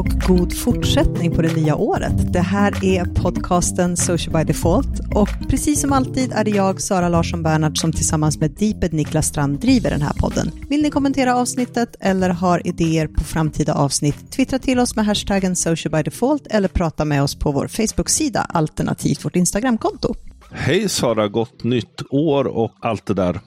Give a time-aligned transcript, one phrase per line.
[0.00, 2.32] Och god fortsättning på det nya året.
[2.32, 7.08] Det här är podcasten Social by Default och precis som alltid är det jag, Sara
[7.08, 10.50] Larsson Bernhardt, som tillsammans med Deeped Niklas Strand driver den här podden.
[10.68, 15.56] Vill ni kommentera avsnittet eller har idéer på framtida avsnitt, twittra till oss med hashtaggen
[15.56, 20.14] Social by Default eller prata med oss på vår Facebook-sida alternativt vårt Instagramkonto.
[20.52, 23.40] Hej Sara, gott nytt år och allt det där.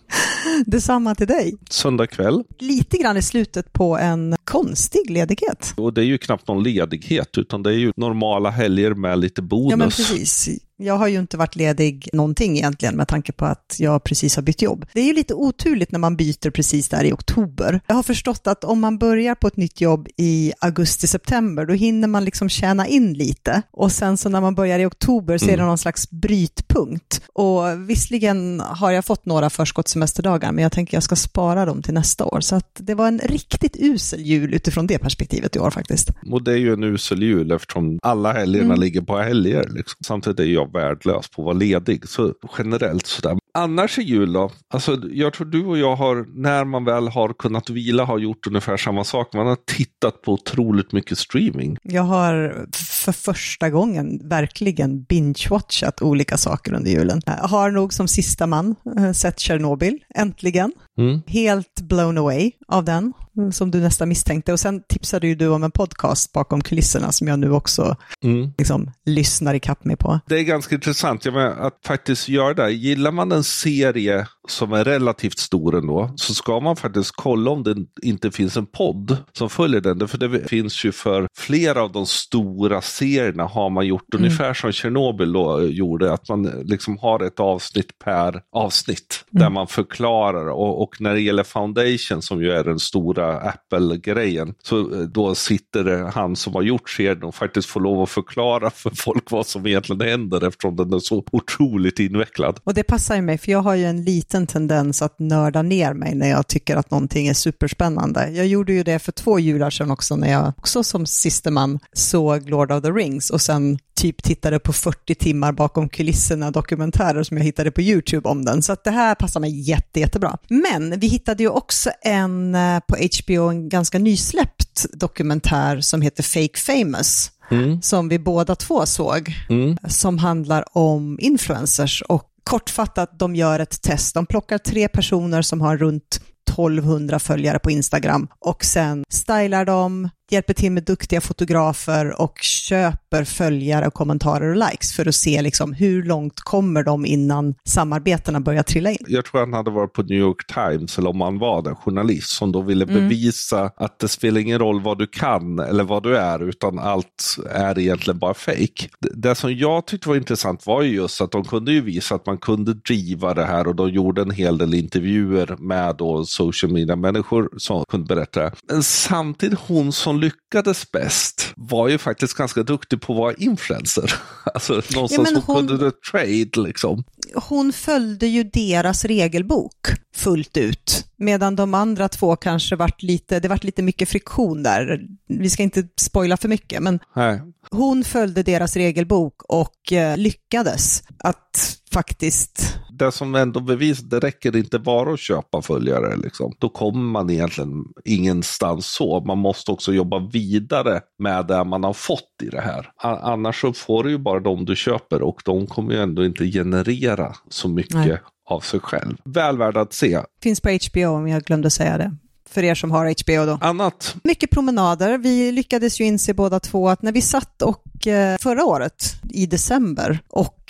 [0.66, 1.56] Detsamma till dig.
[1.70, 2.44] Söndag kväll.
[2.60, 5.74] Lite grann i slutet på en konstig ledighet.
[5.78, 9.42] Och det är ju knappt någon ledighet, utan det är ju normala helger med lite
[9.42, 9.72] bonus.
[9.72, 10.50] Ja, men precis.
[10.84, 14.44] Jag har ju inte varit ledig någonting egentligen med tanke på att jag precis har
[14.44, 14.86] bytt jobb.
[14.94, 17.82] Det är ju lite oturligt när man byter precis där i oktober.
[17.88, 22.08] Jag har förstått att om man börjar på ett nytt jobb i augusti-september, då hinner
[22.08, 23.62] man liksom tjäna in lite.
[23.72, 25.68] Och sen så när man börjar i oktober så är det mm.
[25.68, 27.22] någon slags brytpunkt.
[27.34, 31.94] Och visserligen har jag fått några förskottssemesterdagar, men jag tänker jag ska spara dem till
[31.94, 32.40] nästa år.
[32.42, 36.10] Så att det var en riktigt usel jul utifrån det perspektivet i år faktiskt.
[36.32, 38.80] Och det är ju en usel jul eftersom alla helgerna mm.
[38.80, 39.70] ligger på helger.
[39.70, 39.98] Liksom.
[40.06, 42.10] Samtidigt är jag värdelös på att vara ledig.
[42.10, 43.43] Så generellt sådär.
[43.54, 44.52] Annars i jul då?
[44.74, 48.48] Alltså, jag tror du och jag har, när man väl har kunnat vila, har gjort
[48.48, 49.34] ungefär samma sak.
[49.34, 51.78] Man har tittat på otroligt mycket streaming.
[51.84, 52.66] Jag har
[53.04, 57.22] för första gången verkligen binge-watchat olika saker under julen.
[57.26, 60.72] Jag har nog som sista man eh, sett Tjernobyl, äntligen.
[60.98, 61.22] Mm.
[61.28, 63.14] Helt blown away av den,
[63.52, 64.54] som du nästan misstänkte.
[64.54, 68.52] Och sen tipsade ju du om en podcast bakom kulisserna som jag nu också mm.
[68.58, 70.20] liksom, lyssnar ikapp mig på.
[70.28, 72.72] Det är ganska intressant jag menar, att faktiskt göra det.
[72.72, 77.64] Gillar man en serie som är relativt stor ändå, så ska man faktiskt kolla om
[77.64, 80.08] det inte finns en podd som följer den.
[80.08, 84.26] För det finns ju för flera av de stora serierna har man gjort mm.
[84.26, 89.44] ungefär som Tjernobyl då gjorde, att man liksom har ett avsnitt per avsnitt mm.
[89.44, 90.48] där man förklarar.
[90.48, 95.36] Och, och, när det gäller Foundation som ju är den stora Apple-grejen, så eh, då
[95.36, 99.32] sitter det han som har gjort serien och faktiskt får lov att förklara för folk
[99.32, 102.60] vad som egentligen händer eftersom den är så otroligt invecklad.
[102.64, 105.62] Och det passar ju mig, för jag har ju en liten liten tendens att nörda
[105.62, 108.30] ner mig när jag tycker att någonting är superspännande.
[108.30, 111.06] Jag gjorde ju det för två jular sedan också när jag också som
[111.50, 116.52] man såg Lord of the Rings och sen typ tittade på 40 timmar bakom kulisserna
[116.52, 118.62] dokumentärer som jag hittade på YouTube om den.
[118.62, 120.38] Så att det här passar mig jätte, jättebra.
[120.48, 126.24] Men vi hittade ju också en eh, på HBO, en ganska nysläppt dokumentär som heter
[126.24, 127.30] Fake Famous.
[127.52, 127.82] Mm.
[127.82, 129.78] som vi båda två såg, mm.
[129.88, 134.14] som handlar om influencers och kortfattat, de gör ett test.
[134.14, 140.10] De plockar tre personer som har runt 1200 följare på Instagram och sen stylar de,
[140.34, 145.42] hjälper till med duktiga fotografer och köper följare, och kommentarer och likes för att se
[145.42, 148.98] liksom hur långt kommer de innan samarbetena börjar trilla in.
[149.08, 152.30] Jag tror han hade varit på New York Times eller om han var den journalist
[152.30, 152.96] som då ville mm.
[152.96, 157.38] bevisa att det spelar ingen roll vad du kan eller vad du är utan allt
[157.52, 158.90] är egentligen bara fake.
[159.00, 162.26] Det som jag tyckte var intressant var ju just att de kunde ju visa att
[162.26, 166.72] man kunde driva det här och de gjorde en hel del intervjuer med då social
[166.72, 168.52] media-människor som kunde berätta det.
[168.70, 174.14] Men samtidigt hon som lyckades bäst var ju faktiskt ganska duktig på att vara influencer.
[174.54, 177.04] Alltså någonstans ja, hon, kunde det trade liksom.
[177.36, 181.06] Hon följde ju deras regelbok fullt ut.
[181.18, 185.02] Medan de andra två kanske vart lite, det vart lite mycket friktion där.
[185.28, 187.42] Vi ska inte spoila för mycket, men Nej.
[187.72, 194.58] hon följde deras regelbok och eh, lyckades att faktiskt det som ändå bevisar, det räcker
[194.58, 196.16] inte bara att köpa följare.
[196.16, 196.54] Liksom.
[196.60, 199.24] Då kommer man egentligen ingenstans så.
[199.26, 202.92] Man måste också jobba vidare med det man har fått i det här.
[203.22, 206.46] Annars så får du ju bara de du köper och de kommer ju ändå inte
[206.46, 208.18] generera så mycket Nej.
[208.50, 209.18] av sig själv.
[209.24, 210.20] Väl värd att se.
[210.44, 212.16] Finns på HBO om jag glömde säga det
[212.54, 213.58] för er som har HBO då.
[213.62, 214.16] Annat?
[214.24, 215.18] Mycket promenader.
[215.18, 219.46] Vi lyckades ju inse båda två att när vi satt och eh, förra året i
[219.46, 220.63] december och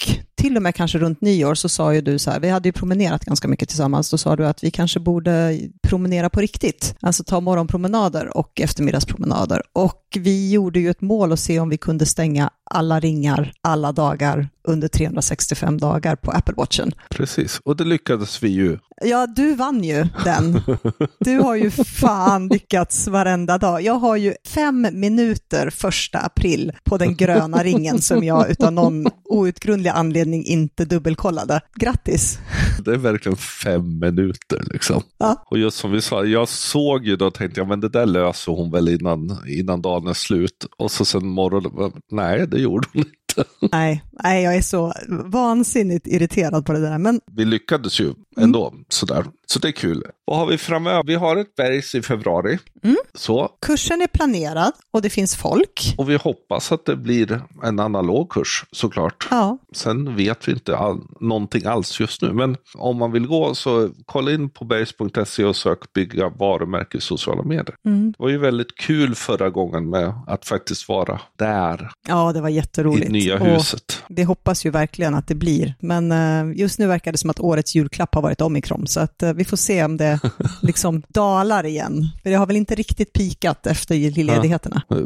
[0.44, 2.74] till och med kanske runt nyår så sa ju du så här, vi hade ju
[2.74, 7.24] promenerat ganska mycket tillsammans, då sa du att vi kanske borde promenera på riktigt, alltså
[7.24, 9.62] ta morgonpromenader och eftermiddagspromenader.
[9.74, 13.92] Och vi gjorde ju ett mål att se om vi kunde stänga alla ringar alla
[13.92, 16.92] dagar under 365 dagar på Apple Watchen.
[17.10, 18.78] Precis, och det lyckades vi ju.
[19.02, 20.62] Ja, du vann ju den.
[21.20, 23.82] Du har ju fan lyckats varenda dag.
[23.82, 29.08] Jag har ju fem minuter första april på den gröna ringen som jag utan någon
[29.26, 31.62] outgrundlig anledning inte dubbelkollade.
[31.76, 32.40] Grattis!
[32.86, 35.02] Det är verkligen fem minuter liksom.
[35.18, 35.44] Ja.
[35.46, 38.06] Och just som vi sa, jag såg ju då och tänkte jag men det där
[38.06, 40.66] löser hon väl innan, innan dagen är slut.
[40.78, 43.50] Och så sen morgonen, nej det gjorde hon inte.
[43.72, 46.98] Nej, nej, jag är så vansinnigt irriterad på det där.
[46.98, 47.22] Men...
[47.32, 48.86] Vi lyckades ju ändå, mm.
[48.90, 49.26] sådär.
[49.46, 50.04] Så det är kul.
[50.26, 51.04] Vad har vi framöver?
[51.04, 52.60] Vi har ett bergs i februari.
[52.84, 52.98] Mm.
[53.14, 53.50] Så.
[53.62, 55.96] Kursen är planerad och det finns folk.
[55.98, 59.28] Och vi hoppas att det blir en analog kurs såklart.
[59.32, 59.58] Ja.
[59.74, 62.34] Sen vet vi inte all, någonting alls just nu.
[62.34, 67.02] Men om man vill gå så kolla in på bergs.se och sök bygga varumärke i
[67.02, 67.76] sociala medier.
[67.86, 68.12] Mm.
[68.12, 71.92] Det var ju väldigt kul förra gången med att faktiskt vara där.
[72.08, 73.10] Ja, det var jätteroligt.
[73.10, 74.04] I nya huset.
[74.16, 75.76] Det hoppas ju verkligen att det blir.
[75.80, 78.88] Men uh, just nu verkar det som att årets julklapp har varit omikron.
[78.88, 80.20] Så att uh, vi får se om det
[80.62, 82.08] liksom dalar igen.
[82.24, 84.82] För det har väl inte riktigt pikat efter ledigheterna.
[84.88, 84.98] Ja.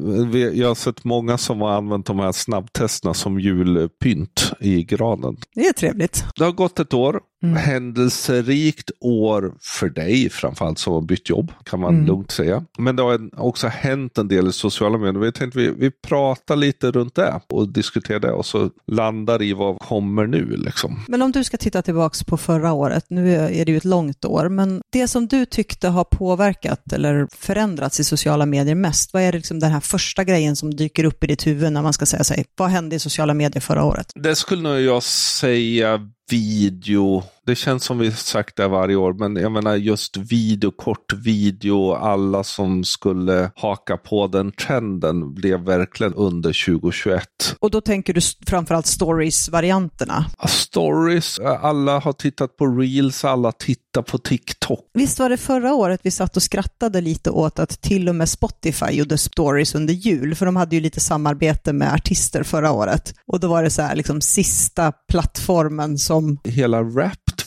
[0.53, 5.37] Jag har sett många som har använt de här snabbtesterna som julpynt i granen.
[5.55, 6.25] Det är trevligt.
[6.35, 7.19] Det har gått ett år.
[7.43, 7.55] Mm.
[7.55, 12.05] Händelserikt år för dig framförallt som har bytt jobb kan man mm.
[12.05, 12.63] lugnt säga.
[12.77, 15.21] Men det har också hänt en del i sociala medier.
[15.21, 19.53] Vi tänkte vi, vi pratar lite runt det och diskuterar det och så landar i
[19.53, 20.99] vad kommer nu liksom.
[21.07, 24.25] Men om du ska titta tillbaks på förra året, nu är det ju ett långt
[24.25, 29.21] år, men det som du tyckte har påverkat eller förändrats i sociala medier mest, vad
[29.21, 31.93] är det liksom den här första grejen som dyker upp i ditt huvud när man
[31.93, 34.11] ska säga sig, vad hände i sociala medier förra året?
[34.15, 37.23] Det skulle nog jag säga video.
[37.47, 41.93] Det känns som vi sagt det varje år, men jag menar just video, kort video,
[41.93, 47.23] alla som skulle haka på den trenden blev verkligen under 2021.
[47.59, 50.25] Och då tänker du framförallt stories-varianterna?
[50.47, 54.89] Stories, alla har tittat på reels, alla tittar på TikTok.
[54.93, 58.29] Visst var det förra året vi satt och skrattade lite åt att till och med
[58.29, 63.13] Spotify gjorde stories under jul, för de hade ju lite samarbete med artister förra året.
[63.27, 66.39] Och då var det så här, liksom sista plattformen som.
[66.43, 66.83] Hela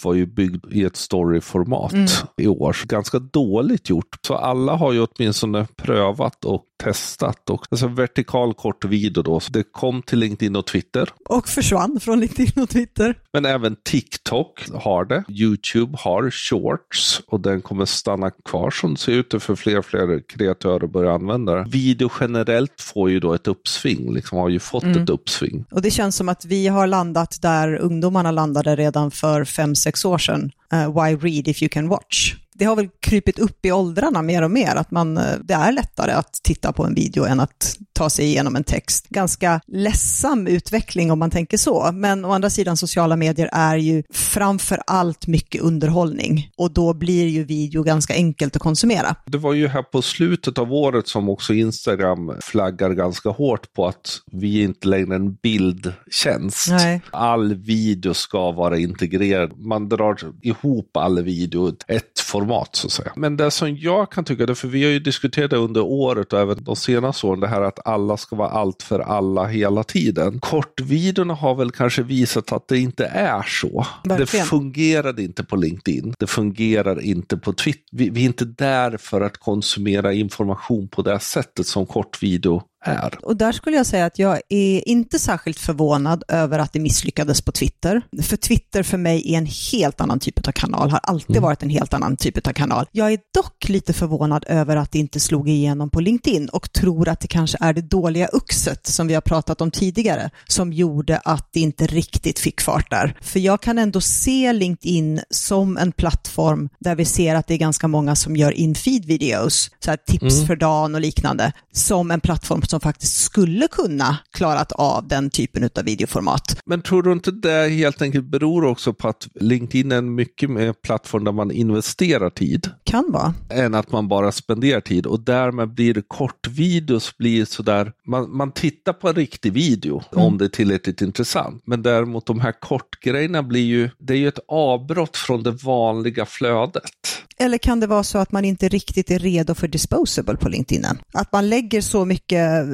[0.04, 2.06] Var ju byggd i ett storyformat mm.
[2.36, 2.76] i år.
[2.84, 4.18] Ganska dåligt gjort.
[4.26, 7.50] Så alla har ju åtminstone prövat och testat.
[7.50, 9.40] Och, alltså vertikal kort video då.
[9.40, 11.08] Så det kom till LinkedIn och Twitter.
[11.28, 13.18] Och försvann från LinkedIn och Twitter.
[13.32, 15.24] Men även TikTok har det.
[15.28, 20.28] YouTube har shorts och den kommer stanna kvar som ser ut för fler och fler
[20.28, 21.64] kreatörer börjar använda det.
[21.70, 25.02] Video generellt får ju då ett uppsving, liksom har ju fått mm.
[25.02, 25.64] ett uppsving.
[25.70, 30.52] Och det känns som att vi har landat där ungdomarna landade redan för fem sedan.
[30.70, 32.38] Uh, why read if you can watch?
[32.60, 35.72] Det har väl krypit upp i åldrarna mer och mer, att man, eh, det är
[35.72, 39.08] lättare att titta på en video än att ta sig igenom en text.
[39.08, 44.02] Ganska ledsam utveckling om man tänker så, men å andra sidan sociala medier är ju
[44.10, 49.16] framför allt mycket underhållning och då blir ju video ganska enkelt att konsumera.
[49.26, 53.86] Det var ju här på slutet av året som också Instagram flaggar ganska hårt på
[53.86, 56.68] att vi inte längre en bildtjänst.
[56.70, 57.00] Nej.
[57.10, 59.58] All video ska vara integrerad.
[59.58, 63.12] Man drar ihop all video ett format format så att säga.
[63.16, 66.40] Men det som jag kan tycka, för vi har ju diskuterat det under året och
[66.40, 70.40] även de senaste åren, det här att alla ska vara allt för alla hela tiden.
[70.40, 73.86] Kortvideorna har väl kanske visat att det inte är så.
[74.04, 74.44] Verkligen.
[74.44, 76.14] Det fungerade inte på LinkedIn.
[76.18, 77.80] Det fungerar inte på Twitter.
[77.92, 83.18] Vi, vi är inte där för att konsumera information på det sättet som kortvideo är.
[83.22, 87.42] Och där skulle jag säga att jag är inte särskilt förvånad över att det misslyckades
[87.42, 88.02] på Twitter.
[88.22, 91.42] För Twitter för mig är en helt annan typ av kanal, har alltid mm.
[91.42, 92.86] varit en helt annan typ av kanal.
[92.92, 97.08] Jag är dock lite förvånad över att det inte slog igenom på LinkedIn och tror
[97.08, 101.18] att det kanske är det dåliga uxet som vi har pratat om tidigare som gjorde
[101.18, 103.16] att det inte riktigt fick fart där.
[103.20, 107.58] För jag kan ändå se LinkedIn som en plattform där vi ser att det är
[107.58, 110.46] ganska många som gör in-feed videos, så här tips mm.
[110.46, 115.70] för dagen och liknande, som en plattform som faktiskt skulle kunna klarat av den typen
[115.76, 116.60] av videoformat.
[116.66, 120.50] Men tror du inte det helt enkelt beror också på att LinkedIn är en mycket
[120.50, 122.70] mer plattform där man investerar tid?
[122.84, 123.34] Kan vara.
[123.50, 128.92] Än att man bara spenderar tid och därmed blir kortvideos blir sådär, man, man tittar
[128.92, 130.24] på en riktig video mm.
[130.24, 131.62] om det är tillräckligt intressant.
[131.66, 136.26] Men däremot de här kortgrejerna blir ju, det är ju ett avbrott från det vanliga
[136.26, 137.19] flödet.
[137.40, 140.86] Eller kan det vara så att man inte riktigt är redo för disposable på LinkedIn?
[141.12, 142.66] Att man lägger så mycket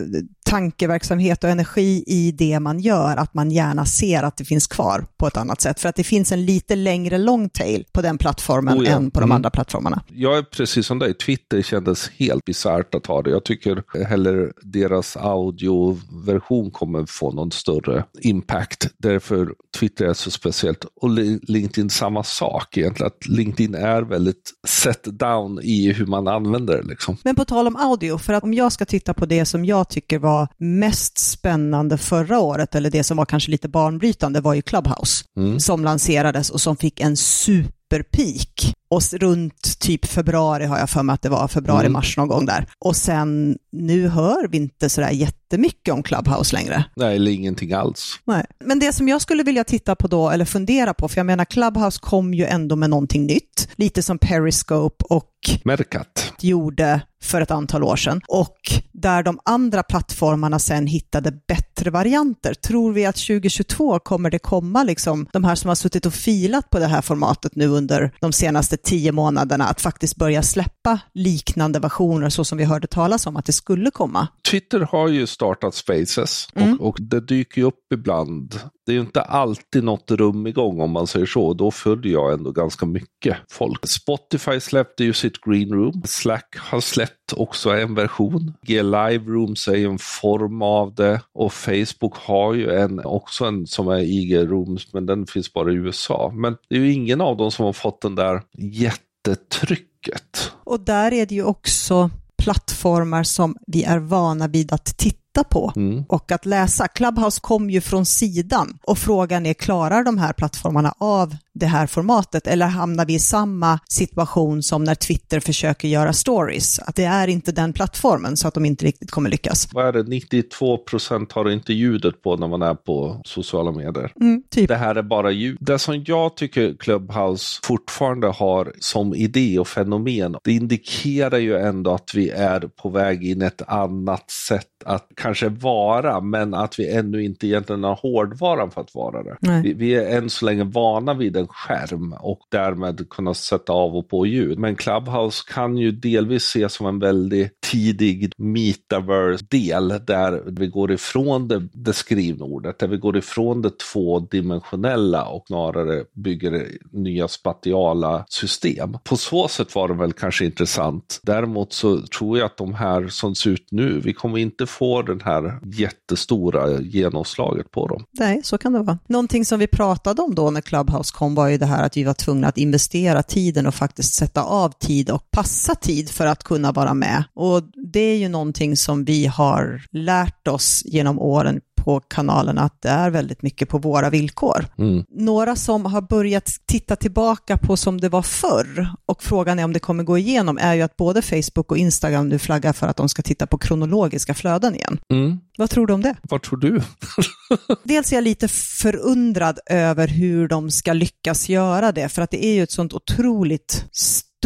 [0.46, 5.06] tankeverksamhet och energi i det man gör att man gärna ser att det finns kvar
[5.16, 5.80] på ett annat sätt.
[5.80, 8.90] För att det finns en lite längre long tail på den plattformen oh ja.
[8.90, 9.36] än på de mm.
[9.36, 10.02] andra plattformarna.
[10.08, 13.30] Jag är precis som dig, Twitter kändes helt bisarrt att ha det.
[13.30, 18.88] Jag tycker heller deras audioversion kommer få någon större impact.
[18.98, 19.48] Därför
[19.78, 20.84] Twitter är så speciellt.
[21.00, 21.10] Och
[21.42, 26.82] LinkedIn samma sak egentligen, att LinkedIn är väldigt set down i hur man använder det.
[26.82, 27.16] Liksom.
[27.22, 29.88] Men på tal om audio, för att om jag ska titta på det som jag
[29.88, 34.62] tycker var mest spännande förra året, eller det som var kanske lite banbrytande, var ju
[34.62, 35.60] Clubhouse, mm.
[35.60, 38.72] som lanserades och som fick en superpeak.
[38.88, 42.22] Och runt typ februari har jag för mig att det var, februari-mars mm.
[42.28, 42.66] någon gång där.
[42.78, 46.84] Och sen, nu hör vi inte sådär jätte jättemycket om Clubhouse längre.
[46.96, 48.20] Nej, eller ingenting alls.
[48.24, 48.44] Nej.
[48.64, 51.44] Men det som jag skulle vilja titta på då, eller fundera på, för jag menar
[51.44, 55.30] Clubhouse kom ju ändå med någonting nytt, lite som Periscope och
[55.64, 56.32] Mercat.
[56.40, 58.56] gjorde för ett antal år sedan och
[58.92, 62.54] där de andra plattformarna sen hittade bättre varianter.
[62.54, 66.70] Tror vi att 2022 kommer det komma liksom de här som har suttit och filat
[66.70, 71.78] på det här formatet nu under de senaste tio månaderna att faktiskt börja släppa liknande
[71.78, 74.28] versioner så som vi hörde talas om att det skulle komma?
[74.50, 76.80] Twitter har ju startat Spaces och, Mm.
[76.80, 78.60] och det dyker ju upp ibland.
[78.86, 81.54] Det är ju inte alltid något rum igång om man säger så.
[81.54, 83.86] Då följer jag ändå ganska mycket folk.
[83.86, 86.02] Spotify släppte ju sitt Green Room.
[86.04, 88.52] Slack har släppt också en version.
[88.66, 91.20] G Live Rooms är ju en form av det.
[91.34, 95.72] Och Facebook har ju en, också en som är IG Rooms, men den finns bara
[95.72, 96.32] i USA.
[96.34, 100.52] Men det är ju ingen av dem som har fått den där jättetrycket.
[100.64, 105.72] Och där är det ju också plattformar som vi är vana vid att titta på
[105.76, 106.04] Mm.
[106.08, 106.88] och att läsa.
[106.88, 111.86] Clubhouse kom ju från sidan och frågan är, klarar de här plattformarna av det här
[111.86, 116.78] formatet eller hamnar vi i samma situation som när Twitter försöker göra stories?
[116.78, 119.68] Att det är inte den plattformen så att de inte riktigt kommer lyckas.
[119.72, 124.12] Vad är det, 92 procent har inte ljudet på när man är på sociala medier.
[124.20, 124.68] Mm, typ.
[124.68, 125.58] Det här är bara ljud.
[125.60, 131.94] Det som jag tycker Clubhouse fortfarande har som idé och fenomen, det indikerar ju ändå
[131.94, 136.90] att vi är på väg in ett annat sätt att kanske vara, men att vi
[136.90, 139.36] ännu inte egentligen har hårdvaran för att vara det.
[139.62, 143.96] Vi, vi är än så länge vana vid en skärm och därmed kunna sätta av
[143.96, 144.58] och på ljud.
[144.58, 151.48] Men Clubhouse kan ju delvis ses som en väldigt tidig metaverse-del där vi går ifrån
[151.48, 158.24] det, det skrivna ordet, där vi går ifrån det tvådimensionella och snarare bygger nya spatiala
[158.28, 158.96] system.
[159.04, 161.20] På så sätt var det väl kanske intressant.
[161.22, 165.02] Däremot så tror jag att de här som ser ut nu, vi kommer inte få
[165.02, 168.04] den här jättestora genomslaget på dem.
[168.10, 168.98] Nej, så kan det vara.
[169.06, 172.04] Någonting som vi pratade om då när Clubhouse kom var ju det här att vi
[172.04, 176.44] var tvungna att investera tiden och faktiskt sätta av tid och passa tid för att
[176.44, 177.24] kunna vara med.
[177.34, 177.62] Och
[177.92, 182.88] det är ju någonting som vi har lärt oss genom åren på kanalen att det
[182.88, 184.66] är väldigt mycket på våra villkor.
[184.78, 185.04] Mm.
[185.10, 189.72] Några som har börjat titta tillbaka på som det var förr och frågan är om
[189.72, 192.96] det kommer gå igenom är ju att både Facebook och Instagram nu flaggar för att
[192.96, 194.98] de ska titta på kronologiska flöden igen.
[195.12, 195.38] Mm.
[195.58, 196.14] Vad tror du om det?
[196.22, 196.82] Vad tror du?
[197.84, 202.44] Dels är jag lite förundrad över hur de ska lyckas göra det, för att det
[202.44, 203.84] är ju ett sånt otroligt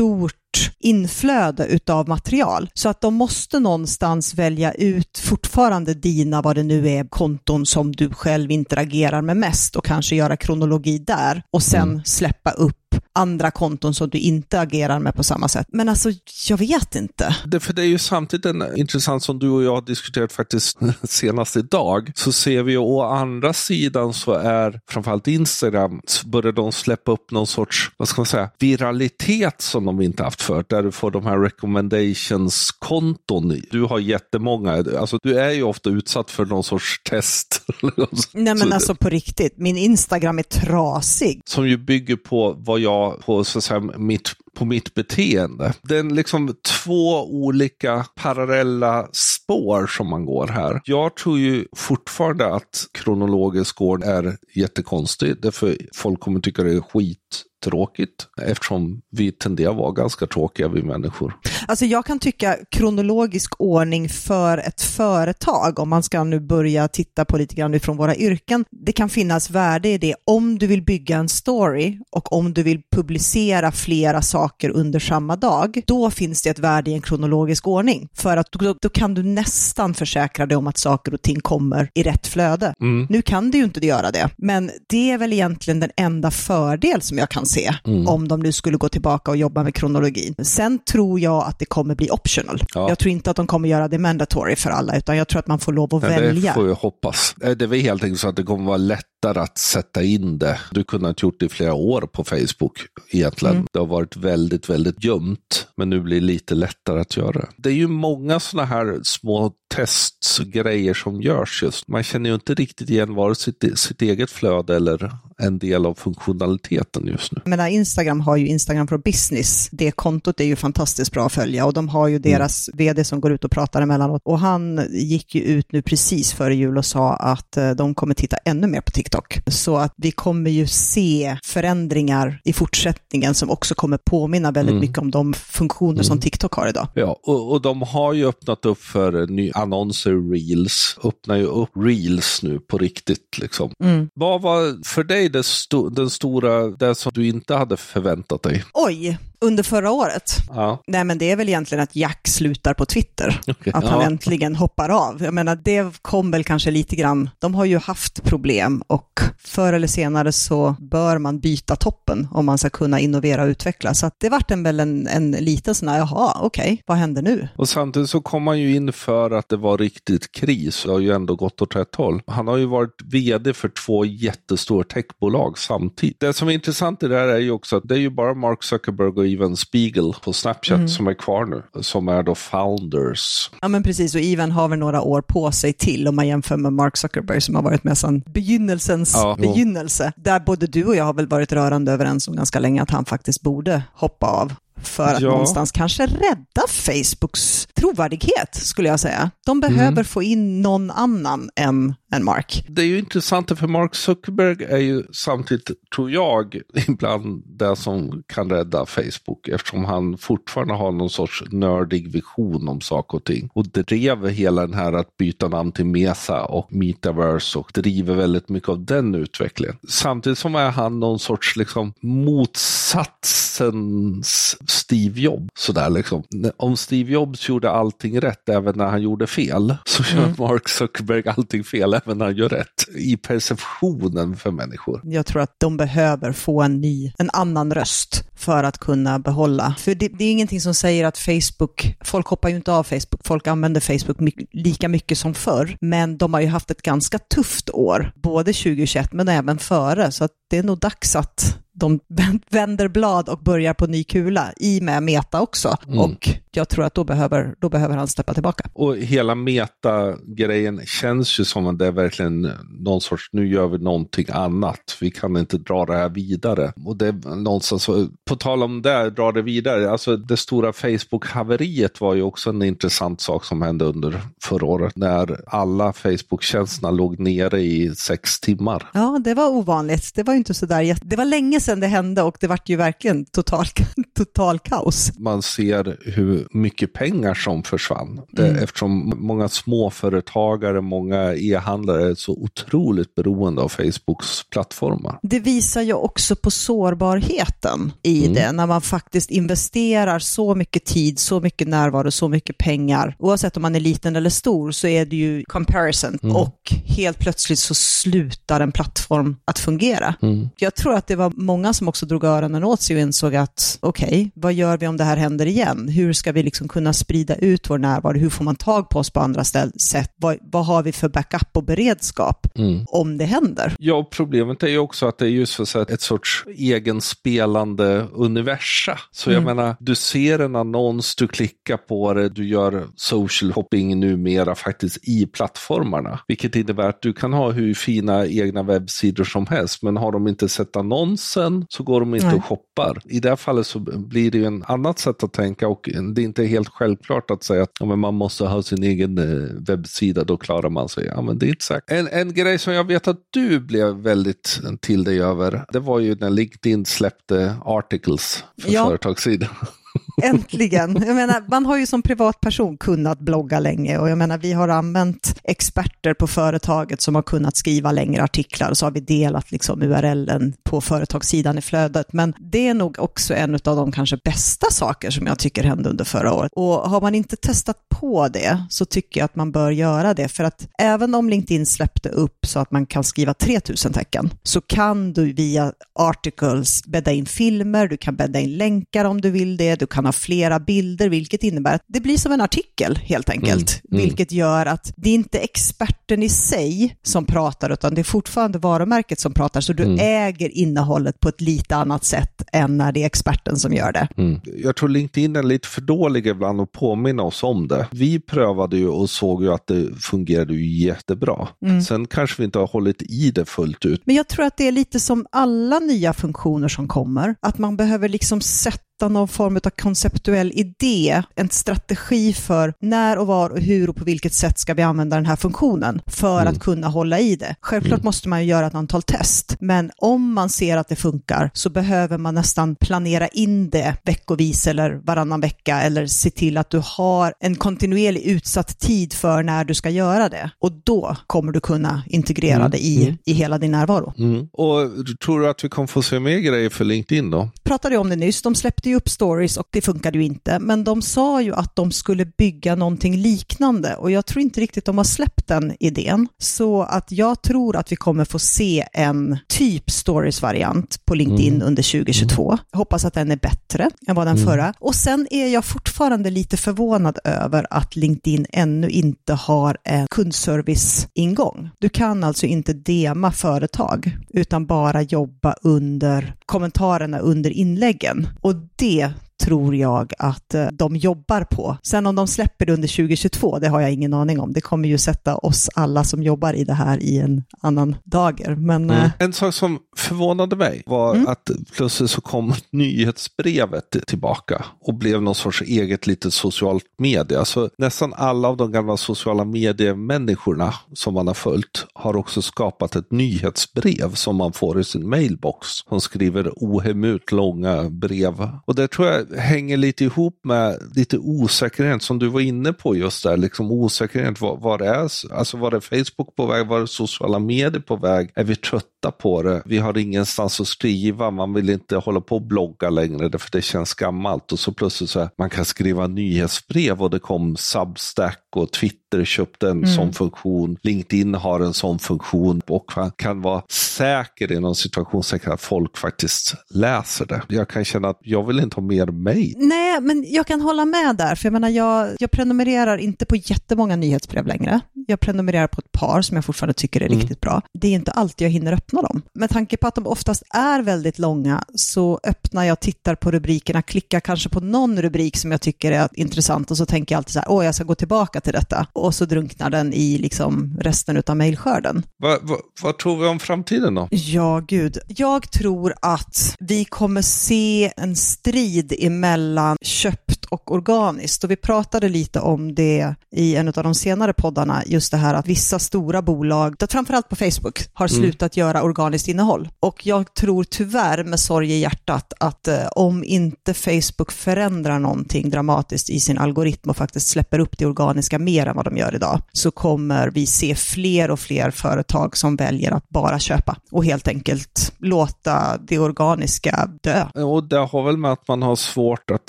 [0.01, 2.71] stort inflöde utav material.
[2.75, 7.93] Så att de måste någonstans välja ut fortfarande dina, vad det nu är, konton som
[7.93, 12.77] du själv interagerar med mest och kanske göra kronologi där och sen släppa upp
[13.13, 15.67] andra konton som du inte agerar med på samma sätt.
[15.69, 16.11] Men alltså,
[16.49, 17.37] jag vet inte.
[17.45, 20.79] Det, för det är ju samtidigt en intressant som du och jag har diskuterat faktiskt
[21.03, 22.13] senast idag.
[22.15, 27.31] Så ser vi ju å andra sidan så är framförallt Instagram börjar de släppa upp
[27.31, 30.69] någon sorts, vad ska man säga, viralitet som de inte haft förut.
[30.69, 33.61] Där du får de här recommendations-konton.
[33.71, 34.85] Du har jättemånga.
[34.99, 37.63] Alltså du är ju ofta utsatt för någon sorts test.
[38.33, 41.41] Nej men alltså på riktigt, min Instagram är trasig.
[41.45, 45.73] som ju bygger på vad jag, på, så att säga, mitt, på mitt beteende.
[45.83, 46.55] Det är liksom
[46.85, 50.81] två olika parallella spår som man går här.
[50.85, 56.81] Jag tror ju fortfarande att kronologisk ordning är jättekonstig, därför folk kommer tycka det är
[56.81, 61.37] skit skittråkigt eftersom vi tenderar att vara ganska tråkiga vi människor.
[61.69, 67.25] Alltså jag kan tycka kronologisk ordning för ett företag, om man ska nu börja titta
[67.25, 70.83] på lite grann ifrån våra yrken, det kan finnas värde i det om du vill
[70.83, 76.43] bygga en story och om du vill publicera flera saker under samma dag, då finns
[76.43, 78.09] det ett värde i en kronologisk ordning.
[78.15, 81.91] För att då, då kan du nästan försäkra dig om att saker och ting kommer
[81.95, 82.75] i rätt flöde.
[83.09, 87.03] Nu kan du ju inte göra det, men det är väl egentligen den enda fördel
[87.03, 87.75] som jag kan se
[88.07, 90.35] om de nu skulle gå tillbaka och jobba med kronologin.
[90.43, 92.63] Sen tror jag att det kommer bli optional.
[92.75, 92.89] Ja.
[92.89, 95.47] Jag tror inte att de kommer göra det mandatory för alla, utan jag tror att
[95.47, 96.51] man får lov att Men välja.
[96.51, 97.35] Det får jag hoppas.
[97.43, 100.39] Eh, Det är väl helt enkelt så att det kommer vara lättare att sätta in
[100.39, 100.59] det.
[100.71, 102.79] Du kunde ha gjort det i flera år på Facebook
[103.11, 103.55] egentligen.
[103.55, 103.67] Mm.
[103.73, 105.67] Det har varit väldigt, väldigt gömt.
[105.77, 107.49] Men nu blir det lite lättare att göra.
[107.57, 111.89] Det är ju många sådana här små testgrejer som görs just.
[111.89, 115.87] Man känner ju inte riktigt igen vare sig sitt, sitt eget flöde eller en del
[115.87, 117.41] av funktionaliteten just nu.
[117.45, 119.69] Jag menar, Instagram har ju Instagram for business.
[119.73, 123.21] Det kontot är ju fantastiskt bra att följa och de har ju deras vd som
[123.21, 124.23] går ut och pratar emellanåt.
[124.25, 128.15] Och han gick ju ut nu precis före jul och sa att eh, de kommer
[128.15, 129.41] titta ännu mer på TikTok.
[129.47, 134.99] Så att vi kommer ju se förändringar i fortsättningen som också kommer påminna väldigt mycket
[134.99, 136.89] om de funktioner som TikTok har idag.
[136.95, 141.71] Ja, och, och de har ju öppnat upp för ny, annonser reels öppnar ju upp
[141.77, 143.39] reels nu på riktigt.
[143.39, 143.73] Liksom.
[143.85, 144.09] Mm.
[144.15, 148.65] Vad var för dig det sto den stora, det som du inte hade förväntat dig?
[148.75, 150.33] Oj, under förra året?
[150.49, 150.83] Ja.
[150.87, 153.41] Nej, men det är väl egentligen att Jack slutar på Twitter.
[153.47, 153.73] Okay.
[153.73, 154.07] Att han ja.
[154.07, 155.23] äntligen hoppar av.
[155.23, 157.31] Jag menar, det kom väl kanske lite grann.
[157.39, 162.47] De har ju haft problem och förr eller senare så bör man byta toppen om
[162.47, 163.95] man ska kunna innovera och utveckla.
[163.95, 167.23] Så det vart en väl en, en liten sån här, jaha, okej, okay, vad händer
[167.23, 167.49] nu?
[167.57, 171.01] Och samtidigt så kom han ju in för att det var riktigt kris och har
[171.01, 172.23] ju ändå gått åt rätt håll.
[172.27, 176.21] Han har ju varit vd för två jättestora techbolag samtidigt.
[176.21, 178.35] Det som är intressant i det här är ju också att det är ju bara
[178.35, 180.89] Mark Zuckerberg och Even Spiegel på Snapchat mm.
[180.89, 183.51] som är kvar nu, som är då founders.
[183.61, 186.57] Ja men precis, och Even har väl några år på sig till om man jämför
[186.57, 190.13] med Mark Zuckerberg som har varit med sedan begynnelsens ja, begynnelse.
[190.17, 193.05] Där både du och jag har väl varit rörande överens om ganska länge att han
[193.05, 195.31] faktiskt borde hoppa av för att ja.
[195.31, 199.31] någonstans kanske rädda Facebooks trovärdighet, skulle jag säga.
[199.47, 200.05] De behöver mm.
[200.05, 202.65] få in någon annan än, än Mark.
[202.69, 208.23] Det är ju intressant, för Mark Zuckerberg är ju samtidigt, tror jag, ibland det som
[208.27, 213.51] kan rädda Facebook, eftersom han fortfarande har någon sorts nördig vision om saker och ting.
[213.53, 218.49] Och drev hela den här att byta namn till Mesa och Metaverse och driver väldigt
[218.49, 219.77] mycket av den utvecklingen.
[219.89, 225.49] Samtidigt som är han någon sorts liksom motsatsens Steve Jobs.
[225.55, 226.25] Sådär liksom.
[226.57, 230.35] Om Steve Jobs gjorde allting rätt även när han gjorde fel, så gör mm.
[230.39, 232.89] Mark Zuckerberg allting fel även gör rätt.
[232.95, 235.01] I perceptionen för människor.
[235.05, 239.75] Jag tror att de behöver få en ny, en annan röst för att kunna behålla.
[239.79, 243.21] För det, det är ingenting som säger att Facebook, folk hoppar ju inte av Facebook,
[243.25, 247.19] folk använder Facebook mycket, lika mycket som förr, men de har ju haft ett ganska
[247.19, 252.01] tufft år, både 2021 men även före, så att det är nog dags att de
[252.51, 255.77] vänder blad och börjar på ny kula i med Meta också.
[255.87, 255.99] Mm.
[255.99, 258.71] Och jag tror att då behöver, då behöver han steppa tillbaka.
[258.73, 263.79] Och hela Meta-grejen känns ju som att det är verkligen någon sorts, nu gör vi
[263.79, 264.97] någonting annat.
[265.01, 266.73] Vi kan inte dra det här vidare.
[266.87, 267.87] Och det är någonstans,
[268.29, 272.63] på tal om det, dra det vidare, alltså det stora Facebook-haveriet var ju också en
[272.63, 278.91] intressant sak som hände under förra året, när alla Facebook-tjänsterna låg nere i sex timmar.
[278.95, 280.15] Ja, det var ovanligt.
[280.15, 282.77] Det var ju inte sådär, det var länge sedan det hände och det vart ju
[282.77, 283.65] verkligen total,
[284.17, 285.13] total kaos.
[285.19, 288.21] Man ser hur mycket pengar som försvann.
[288.33, 288.63] Det, mm.
[288.63, 295.19] Eftersom många småföretagare, många e-handlare är så otroligt beroende av Facebooks plattformar.
[295.23, 298.35] Det visar ju också på sårbarheten i mm.
[298.35, 303.17] det, när man faktiskt investerar så mycket tid, så mycket närvaro, så mycket pengar.
[303.19, 306.37] Oavsett om man är liten eller stor så är det ju comparison mm.
[306.37, 310.15] och helt plötsligt så slutar en plattform att fungera.
[310.23, 310.49] Mm.
[310.59, 313.79] Jag tror att det var många som också drog öronen åt sig och insåg att
[313.81, 315.89] okej, okay, vad gör vi om det här händer igen?
[315.89, 318.19] Hur ska vi liksom kunna sprida ut vår närvaro?
[318.19, 320.13] Hur får man tag på oss på andra sätt?
[320.17, 322.85] Vad, vad har vi för backup och beredskap mm.
[322.89, 323.75] om det händer?
[323.79, 328.99] Ja, problemet är ju också att det är just för att ett sorts egenspelande universa.
[329.11, 329.57] Så jag mm.
[329.57, 335.09] menar, du ser en annons, du klickar på det, du gör social hopping numera faktiskt
[335.09, 336.21] i plattformarna.
[336.29, 340.29] Vilket innebär att du kan ha hur fina egna webbsidor som helst, men har de
[340.29, 342.37] inte sett annonsen så går de inte Nej.
[342.37, 343.03] och shoppar.
[343.05, 345.89] I det här fallet så blir det ju en annat sätt att tänka och
[346.21, 349.49] det är inte helt självklart att säga att ja, man måste ha sin egen eh,
[349.69, 351.07] webbsida, då klarar man sig.
[351.07, 351.91] Ja, men det är inte säkert.
[351.91, 355.99] En, en grej som jag vet att du blev väldigt till dig över, det var
[355.99, 358.87] ju när LinkedIn släppte articles för ja.
[358.87, 359.49] företagssidan.
[360.23, 361.03] Äntligen!
[361.07, 364.69] Jag menar, man har ju som privatperson kunnat blogga länge och jag menar, vi har
[364.69, 369.51] använt experter på företaget som har kunnat skriva längre artiklar och så har vi delat
[369.51, 372.13] liksom URLen på företagssidan i flödet.
[372.13, 375.89] Men det är nog också en av de kanske bästa saker som jag tycker hände
[375.89, 376.53] under förra året.
[376.55, 380.29] Och har man inte testat på det så tycker jag att man bör göra det.
[380.29, 384.61] För att även om LinkedIn släppte upp så att man kan skriva 3000 tecken så
[384.61, 389.57] kan du via articles bädda in filmer, du kan bädda in länkar om du vill
[389.57, 393.31] det, du kan ha flera bilder, vilket innebär att det blir som en artikel helt
[393.31, 393.81] enkelt.
[393.85, 394.05] Mm, mm.
[394.05, 398.59] Vilket gör att det är inte experten i sig som pratar, utan det är fortfarande
[398.59, 399.99] varumärket som pratar, så du mm.
[400.01, 404.09] äger innehållet på ett lite annat sätt än när det är experten som gör det.
[404.17, 404.41] Mm.
[404.65, 407.87] Jag tror LinkedIn är lite för dålig ibland att påminna oss om det.
[407.91, 411.49] Vi prövade ju och såg ju att det fungerade ju jättebra.
[411.67, 411.83] Mm.
[411.83, 414.03] Sen kanske vi inte har hållit i det fullt ut.
[414.05, 417.77] Men jag tror att det är lite som alla nya funktioner som kommer, att man
[417.77, 423.51] behöver liksom sätta hitta någon form av konceptuell idé, en strategi för när och var
[423.51, 426.53] och hur och på vilket sätt ska vi använda den här funktionen för Mm.
[426.53, 427.55] att kunna hålla i det.
[427.61, 431.51] Självklart måste man ju göra ett antal test, men om man ser att det funkar
[431.55, 436.71] så behöver man nästan planera in det veckovis eller varannan vecka eller se till att
[436.71, 440.51] du har en kontinuerlig utsatt tid för när du ska göra det.
[440.61, 442.71] Och då kommer du kunna integrera Mm.
[442.71, 444.13] det i, i hela din närvaro.
[444.19, 444.49] Mm.
[444.53, 444.81] Och
[445.25, 447.51] tror du att vi kommer få se mer grejer för LinkedIn då?
[447.65, 450.59] pratade jag om det nyss, de släppte ju upp stories och det funkade ju inte,
[450.59, 454.85] men de sa ju att de skulle bygga någonting liknande och jag tror inte riktigt
[454.85, 456.29] de har släppt den idén.
[456.39, 461.83] Så att jag tror att vi kommer få se en typ stories-variant på LinkedIn under
[461.83, 462.59] 2022.
[462.71, 464.75] Jag hoppas att den är bättre än vad den förra.
[464.79, 471.71] Och sen är jag fortfarande lite förvånad över att LinkedIn ännu inte har en kundservice-ingång.
[471.79, 478.29] Du kan alltså inte dema företag, utan bara jobba under kommentarerna under inläggen.
[478.41, 481.77] Och det tror jag att eh, de jobbar på.
[481.83, 484.53] Sen om de släpper det under 2022, det har jag ingen aning om.
[484.53, 488.55] Det kommer ju sätta oss alla som jobbar i det här i en annan dager.
[488.55, 491.27] Men eh, En sak som förvånade mig var Mm.
[491.29, 497.39] att plötsligt så kom nyhetsbrevet tillbaka och blev någon sorts eget litet socialt medie.
[497.39, 502.97] Alltså, nästan alla av de gamla sociala mediemänniskorna som man har följt har också skapat
[502.97, 505.69] ett nyhetsbrev som man får i sin mailbox.
[505.89, 508.49] Som skriver ohemult långa brev.
[508.67, 512.97] Och det tror jag hänger lite ihop med lite osäkerhet som du var inne på
[512.97, 513.37] just där.
[513.37, 515.33] Liksom osäkerhet, Var, var, det är.
[515.33, 516.67] Alltså var är Facebook på väg?
[516.67, 518.31] Var är sociala medier på väg?
[518.35, 519.63] Är vi trötta på det?
[519.65, 521.31] Vi har ingenstans att skriva.
[521.31, 524.53] Man vill inte hålla på och blogga längre för det känns gammalt.
[524.53, 529.00] Och så plötsligt så här, man kan skriva nyhetsbrev och det kom Substack och Twitter
[529.25, 530.77] köpte en sån funktion.
[530.83, 536.55] LinkedIn har en sån funktion och man kan vara säker inom situationssäker att folk faktiskt
[536.71, 537.43] läser det.
[537.49, 539.55] Jag kan känna att jag vill inte ha mer mejl.
[539.59, 543.37] Nej, men jag kan hålla med där, för jag menar, jag, jag prenumererar inte på
[543.37, 544.81] jättemånga nyhetsbrev längre.
[545.07, 547.63] Jag prenumererar på ett par som jag fortfarande tycker är riktigt bra.
[547.73, 549.23] Det är inte alltid jag hinner öppna dem.
[549.35, 553.83] Med tanke på att de oftast är väldigt långa så öppnar jag, tittar på rubrikerna,
[553.83, 557.33] klickar kanske på någon rubrik som jag tycker är intressant och så tänker jag alltid
[557.33, 558.87] så här, åh, jag ska gå tillbaka till detta.
[559.01, 562.03] Och så drunknar den i liksom resten av mejlskörden.
[562.17, 564.09] Vad, vad, vad tror vi om framtiden då?
[564.11, 564.99] Ja, gud.
[565.09, 571.45] Jag tror att vi kommer se en strid emellan köpt och organiskt.
[571.45, 575.35] Och vi pratade lite om det i en av de senare poddarna, just det här
[575.35, 579.69] att vissa stora bolag, framförallt på Facebook, har slutat göra organiskt innehåll.
[579.81, 585.51] Och jag tror tyvärr med sorg i hjärtat att eh, om inte Facebook förändrar någonting
[585.51, 589.15] dramatiskt i sin algoritm och faktiskt släpper upp det organiska mer än vad de gör
[589.15, 594.05] idag, så kommer vi se fler och fler företag som väljer att bara köpa och
[594.05, 597.43] helt enkelt låta det organiska dö.
[597.45, 599.49] Och det har väl med att man har svårt att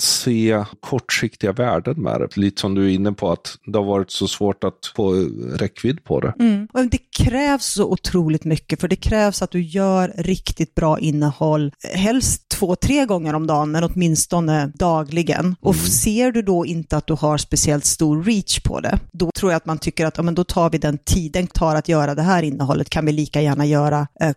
[0.00, 2.36] se kortsiktiga värden med det.
[2.36, 5.12] Lite som du är inne på att det har varit så svårt att få
[5.54, 6.34] räckvidd på det.
[6.38, 6.68] Mm.
[6.72, 11.72] Och det krävs så otroligt mycket, för det krävs att du gör riktigt bra innehåll,
[11.94, 15.56] helst två, tre gånger om dagen, men åtminstone dagligen.
[15.60, 19.52] Och ser du då inte att du har speciellt stor reach på det, då tror
[19.52, 22.14] jag att man tycker att ja, men då tar vi den tiden tar att göra
[22.14, 24.32] det här innehållet, kan vi lika gärna göra eh,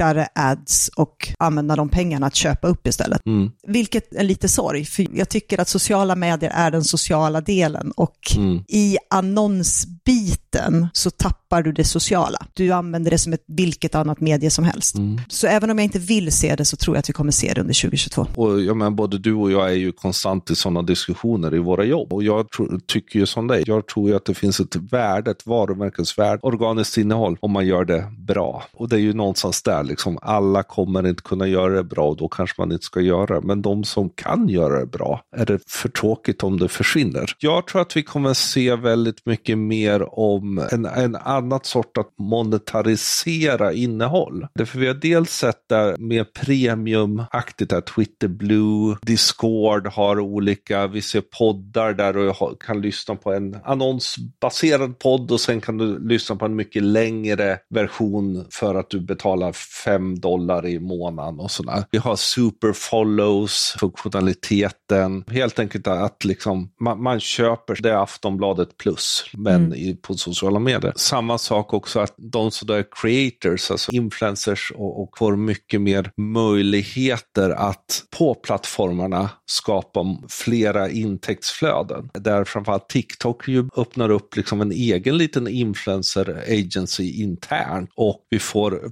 [0.00, 3.26] kortare ads och använda de pengarna att köpa upp istället.
[3.26, 3.50] Mm.
[3.66, 8.16] Vilket är lite sorg, för jag tycker att sociala medier är den sociala delen och
[8.36, 8.64] Mm.
[8.68, 12.38] i annonsbiten så tappar du det sociala.
[12.54, 14.94] Du använder det som ett vilket annat medie som helst.
[14.94, 15.20] Mm.
[15.28, 17.52] Så även om jag inte vill se det så tror jag att vi kommer se
[17.54, 18.26] det under 2022.
[18.34, 21.84] Och jag menar, både du och jag är ju konstant i sådana diskussioner i våra
[21.84, 22.12] jobb.
[22.12, 23.64] Och jag tror, tycker ju som dig.
[23.66, 27.84] Jag tror ju att det finns ett värde, ett varumärkesvärde, organiskt innehåll, om man gör
[27.84, 28.62] det bra.
[28.72, 32.16] Och det är ju någonstans där, liksom, alla kommer inte kunna göra det bra och
[32.16, 33.46] då kanske man inte ska göra det.
[33.46, 37.24] Men de som kan göra det bra, är det för tråkigt om det försvinner?
[37.38, 42.08] Jag tror att vi kommer se väldigt mycket mer om en, en annat sort att
[42.18, 44.46] monetarisera innehåll.
[44.54, 51.02] Därför vi har dels sett där mer premiumaktigt, att Twitter Blue, Discord har olika, vi
[51.02, 56.36] ser poddar där du kan lyssna på en annonsbaserad podd och sen kan du lyssna
[56.36, 59.52] på en mycket längre version för att du betalar
[59.84, 61.84] 5 dollar i månaden och sådär.
[61.90, 69.24] Vi har super follows, funktionaliteten, helt enkelt att liksom man, man köper det Aftonbladet plus,
[69.32, 70.92] men i, på sociala medier.
[70.96, 76.10] Samma sak också att de som är creators, alltså influencers och, och får mycket mer
[76.16, 82.10] möjligheter att på plattformarna skapa flera intäktsflöden.
[82.14, 88.38] Där framförallt TikTok ju öppnar upp liksom en egen liten influencer agency internt och vi
[88.38, 88.90] får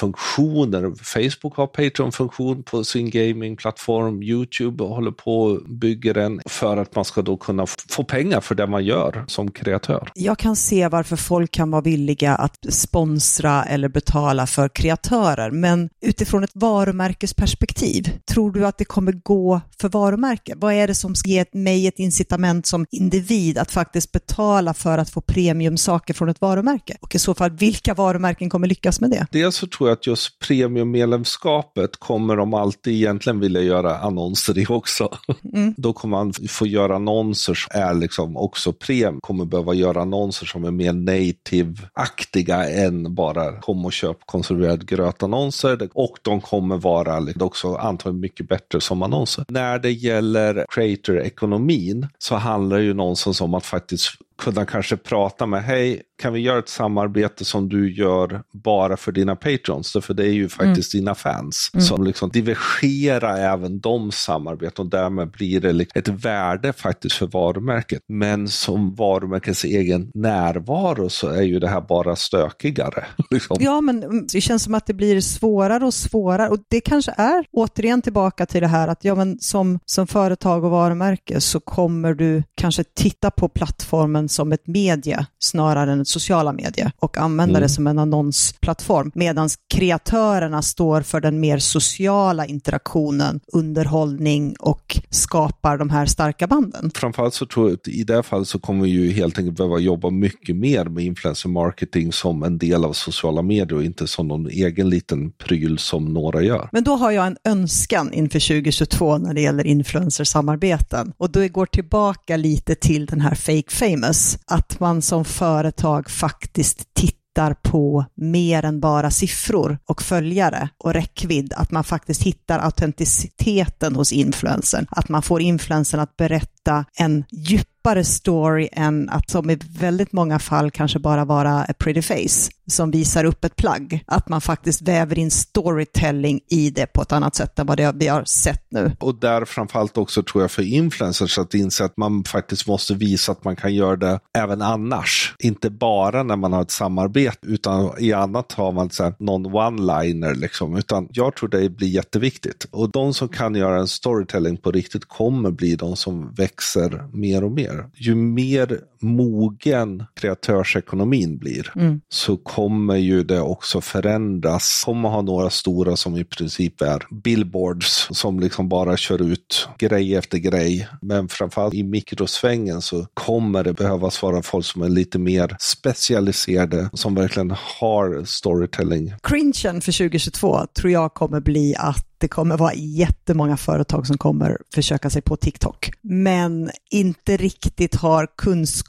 [0.00, 0.92] funktioner.
[1.02, 4.22] Facebook har Patreon-funktion på sin gamingplattform.
[4.22, 8.54] YouTube håller på och bygger den för att man ska då kunna få pengar för
[8.54, 10.10] det man gör som kreatör.
[10.14, 15.88] Jag kan se varför folk kan vara villiga att sponsra eller betala för kreatörer, men
[16.02, 20.54] utifrån ett varumärkesperspektiv, tror du att det kommer gå för varumärke?
[20.56, 24.98] Vad är det som ska ge mig ett incitament som individ att faktiskt betala för
[24.98, 26.96] att få premiumsaker från ett varumärke?
[27.00, 29.26] Och i så fall, vilka varumärken kommer lyckas med det?
[29.30, 34.66] Dels så tror jag att just premiummedlemskapet kommer de alltid egentligen vilja göra annonser i
[34.68, 35.08] också.
[35.54, 35.74] Mm.
[35.76, 40.46] Då kommer man få göra annonser som är liksom också premium, kommer behöva göra annonser
[40.46, 45.88] som är mer native-aktiga än bara kom och köp konserverad gröt-annonser.
[45.92, 49.44] Och de kommer vara också antagligen mycket bättre som annonser.
[49.48, 54.10] När det gäller creator-ekonomin så handlar det ju någonstans om att faktiskt
[54.40, 59.12] kunna kanske prata med, hej, kan vi göra ett samarbete som du gör bara för
[59.12, 59.96] dina patrons?
[60.02, 61.04] För det är ju faktiskt mm.
[61.04, 61.70] dina fans.
[61.74, 61.84] Mm.
[61.84, 67.26] Som liksom divergera även de samarbeten och därmed blir det liksom ett värde faktiskt för
[67.26, 68.02] varumärket.
[68.08, 73.04] Men som varumärkets egen närvaro så är ju det här bara stökigare.
[73.30, 73.56] Liksom.
[73.60, 77.44] Ja, men det känns som att det blir svårare och svårare och det kanske är
[77.52, 82.14] återigen tillbaka till det här att ja, men som, som företag och varumärke så kommer
[82.14, 87.52] du kanske titta på plattformen som ett media snarare än ett sociala medier och använda
[87.52, 87.62] mm.
[87.62, 89.10] det som en annonsplattform.
[89.14, 96.90] Medan kreatörerna står för den mer sociala interaktionen, underhållning och skapar de här starka banden.
[96.94, 99.56] Framförallt så tror jag att i det här fallet så kommer vi ju helt enkelt
[99.56, 104.06] behöva jobba mycket mer med influencer marketing som en del av sociala medier och inte
[104.06, 106.68] som någon egen liten pryl som några gör.
[106.72, 111.66] Men då har jag en önskan inför 2022 när det gäller influencersamarbeten och då går
[111.66, 118.64] tillbaka lite till den här fake famous, att man som företag faktiskt tittar på mer
[118.64, 125.08] än bara siffror och följare och räckvidd, att man faktiskt hittar autenticiteten hos influencern, att
[125.08, 130.38] man får influencern att berätta en djup djupare story än att som i väldigt många
[130.38, 134.04] fall kanske bara vara a pretty face som visar upp ett plagg.
[134.06, 137.92] Att man faktiskt väver in storytelling i det på ett annat sätt än vad det
[137.94, 138.92] vi har sett nu.
[139.00, 143.32] Och där framförallt också tror jag för influencers att inse att man faktiskt måste visa
[143.32, 145.34] att man kan göra det även annars.
[145.38, 149.46] Inte bara när man har ett samarbete utan i annat har man så här, någon
[149.46, 150.76] one-liner liksom.
[150.76, 152.66] Utan jag tror det blir jätteviktigt.
[152.70, 157.44] Och de som kan göra en storytelling på riktigt kommer bli de som växer mer
[157.44, 157.69] och mer.
[157.94, 162.00] Ju mer mogen kreatörsekonomin blir mm.
[162.08, 164.82] så kommer ju det också förändras.
[164.86, 170.14] Kommer ha några stora som i princip är billboards som liksom bara kör ut grej
[170.14, 170.88] efter grej.
[171.02, 176.90] Men framförallt i mikrosvängen så kommer det behövas vara folk som är lite mer specialiserade,
[176.92, 179.14] som verkligen har storytelling.
[179.22, 184.58] Cringen för 2022 tror jag kommer bli att det kommer vara jättemånga företag som kommer
[184.74, 188.28] försöka sig på TikTok, men inte riktigt har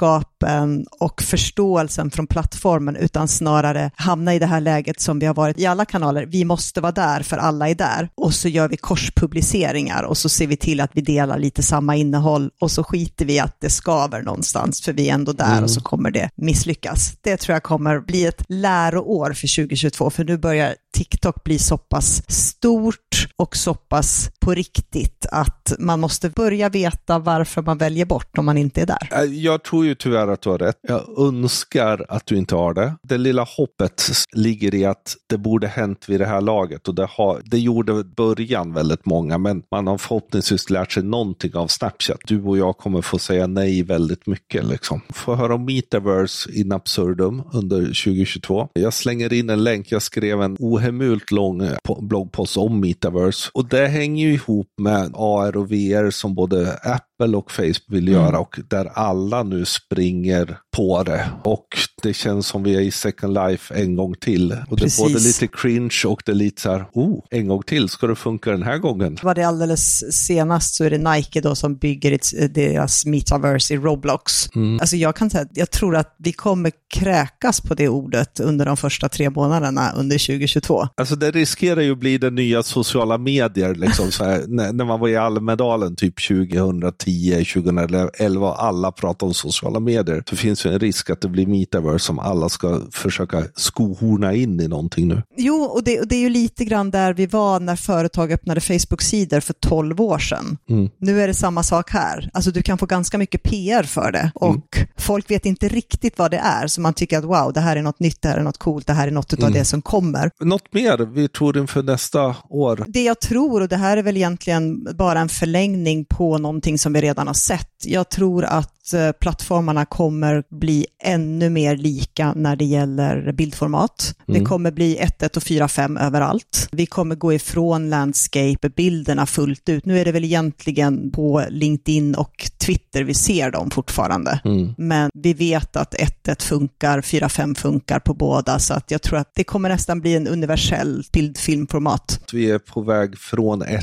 [0.01, 5.33] kunskapen och förståelsen från plattformen, utan snarare hamna i det här läget som vi har
[5.33, 6.25] varit i alla kanaler.
[6.25, 10.29] Vi måste vara där för alla är där och så gör vi korspubliceringar och så
[10.29, 13.69] ser vi till att vi delar lite samma innehåll och så skiter vi att det
[13.69, 15.63] skaver någonstans för vi är ändå där mm.
[15.63, 17.13] och så kommer det misslyckas.
[17.21, 21.77] Det tror jag kommer bli ett läroår för 2022, för nu börjar TikTok bli så
[21.77, 28.05] pass stort och så pass på riktigt att man måste börja veta varför man väljer
[28.05, 29.09] bort om man inte är där.
[29.11, 30.77] Äh, jag tror ju tyvärr att du har rätt.
[30.81, 32.93] Jag önskar att du inte har det.
[33.03, 37.07] Det lilla hoppet ligger i att det borde hänt vid det här laget och det,
[37.09, 42.19] har, det gjorde början väldigt många, men man har förhoppningsvis lärt sig någonting av Snapchat.
[42.25, 44.65] Du och jag kommer få säga nej väldigt mycket.
[44.65, 45.01] Liksom.
[45.09, 48.67] Få höra om Metaverse in absurdum under 2022.
[48.73, 49.91] Jag slänger in en länk.
[49.91, 55.57] Jag skrev en ohemult lång bloggpost om Metaverse och det hänger ju ihop med AR
[55.57, 58.21] och VR som både Apple Apple och Facebook vill mm.
[58.21, 61.29] göra och där alla nu springer på det.
[61.43, 61.67] Och
[62.01, 64.57] det känns som vi är i Second Life en gång till.
[64.69, 64.97] Och Precis.
[64.97, 67.89] det är både lite cringe och det är lite så här, oh, en gång till,
[67.89, 69.17] ska det funka den här gången?
[69.23, 74.55] Var det alldeles senast så är det Nike då som bygger deras metaverse i Roblox.
[74.55, 74.79] Mm.
[74.79, 78.77] Alltså jag kan säga, jag tror att vi kommer kräkas på det ordet under de
[78.77, 80.87] första tre månaderna under 2022.
[80.95, 84.99] Alltså det riskerar ju att bli den nya sociala medier, liksom så här, när man
[84.99, 90.73] var i Almedalen typ 2010 2010, 2011, alla pratar om sociala medier så finns det
[90.73, 95.21] en risk att det blir metaverse som alla ska försöka skohorna in i någonting nu.
[95.37, 98.61] Jo, och det, och det är ju lite grann där vi var när företag öppnade
[98.61, 100.57] Facebook-sidor för 12 år sedan.
[100.69, 100.89] Mm.
[100.97, 102.29] Nu är det samma sak här.
[102.33, 104.87] Alltså du kan få ganska mycket PR för det och mm.
[104.97, 107.99] folk vet inte riktigt vad det är, man tycker att wow, det här är något
[107.99, 109.53] nytt, det här är något coolt, det här är något av mm.
[109.53, 110.31] det som kommer.
[110.39, 112.85] Något mer vi tror inför nästa år?
[112.87, 116.93] Det jag tror, och det här är väl egentligen bara en förlängning på någonting som
[116.93, 122.55] vi redan har sett, jag tror att eh, plattformarna kommer bli ännu mer lika när
[122.55, 124.15] det gäller bildformat.
[124.27, 124.39] Mm.
[124.39, 126.69] Det kommer bli 1.1 och 4.5 överallt.
[126.71, 129.85] Vi kommer gå ifrån landscape-bilderna fullt ut.
[129.85, 134.41] Nu är det väl egentligen på LinkedIn och Twitter vi ser dem fortfarande.
[134.45, 134.73] Mm.
[134.77, 139.31] Men vi vet att 1.1 funkar, 4.5 funkar på båda, så att jag tror att
[139.35, 142.19] det kommer nästan bli en universell bildfilmformat.
[142.33, 143.81] Vi är på väg från 1.1,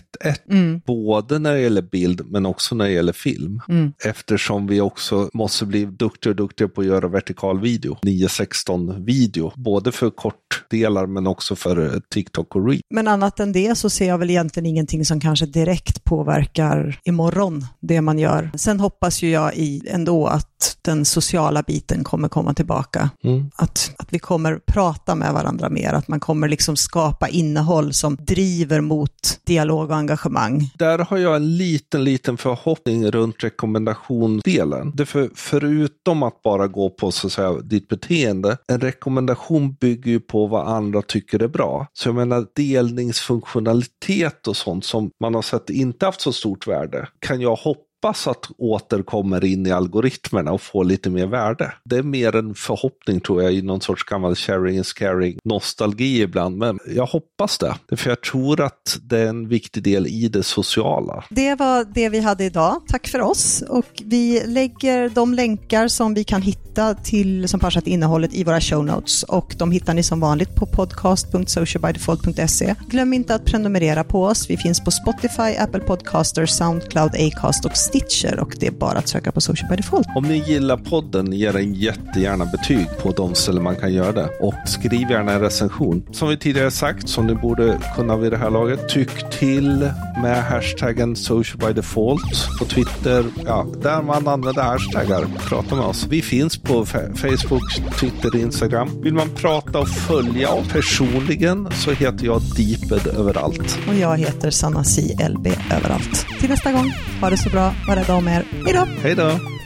[0.51, 0.81] mm.
[0.87, 3.61] både när det gäller bild men också när det gäller film.
[3.69, 3.88] Mm.
[4.05, 9.53] Eftersom vi också måste bli duktigare och duktigare på att göra vertikal video, 9.16 video,
[9.57, 12.81] både för kortdelar men också för eh, TikTok och Reel.
[12.95, 17.67] Men annat än det så ser jag väl egentligen ingenting som kanske direkt påverkar imorgon,
[17.81, 18.51] det man gör.
[18.55, 23.11] Sen hoppas ju jag i ändå att den sociala biten kommer komma tillbaka.
[23.25, 23.51] Mm.
[23.57, 28.17] Att, att vi kommer prata med varandra mer, att man kommer liksom skapa innehåll som
[28.17, 30.71] driver mot dialog och engagemang.
[30.79, 34.93] Där har jag en liten, liten förhoppning runt rekommendationsdelen.
[34.95, 40.11] Det för, förutom att bara gå på så att säga, ditt beteende, en rekommendation bygger
[40.11, 41.87] ju på vad andra tycker är bra.
[41.93, 47.09] Så jag menar delningsfunktionalitet och sånt som man har sett inte haft så stort värde
[47.19, 51.73] kan jag hoppas hoppas att återkommer in i algoritmerna och får lite mer värde.
[51.85, 56.23] Det är mer en förhoppning tror jag i någon sorts gammal sharing is caring nostalgi
[56.23, 57.97] ibland, men jag hoppas det.
[57.97, 61.25] För jag tror att det är en viktig del i det sociala.
[61.31, 62.83] Det var det vi hade idag.
[62.89, 67.81] Tack för oss och vi lägger de länkar som vi kan hitta till som passar
[67.81, 72.75] till innehållet i våra show notes och de hittar ni som vanligt på podcast.socialbydefault.se.
[72.89, 74.51] Glöm inte att prenumerera på oss.
[74.51, 79.09] Vi finns på Spotify, Apple Podcaster, Soundcloud, Acast och Stitcher och det är bara att
[79.09, 80.07] söka på Social by Default.
[80.17, 84.29] Om ni gillar podden, ge den jättegärna betyg på de ställen man kan göra det.
[84.41, 86.03] Och skriv gärna en recension.
[86.13, 89.91] Som vi tidigare sagt, som ni borde kunna vid det här laget, tyck till
[90.23, 93.25] med hashtaggen Social by Default på Twitter.
[93.47, 95.27] Ja, där man använder hashtaggar.
[95.49, 96.07] Prata med oss.
[96.11, 99.03] Vi finns på Facebook, Twitter, Instagram.
[99.03, 103.79] Vill man prata och följa oss personligen så heter jag Deeped överallt.
[103.89, 105.17] Och jag heter Sanna C.
[105.29, 105.47] LB
[105.77, 106.27] överallt.
[106.41, 107.73] Till nästa gång, ha det så bra.
[107.87, 108.45] Bara de är.
[108.65, 108.87] Hej då!
[109.03, 109.58] Hej då!